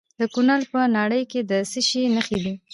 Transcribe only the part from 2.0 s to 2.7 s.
نښې دي؟